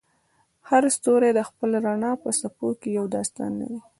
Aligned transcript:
هر 0.69 0.83
ستوری 0.95 1.29
د 1.35 1.39
خپل 1.49 1.69
رڼا 1.85 2.11
په 2.23 2.29
څپو 2.39 2.67
کې 2.79 2.89
یو 2.97 3.05
داستان 3.15 3.51
لري. 3.61 3.79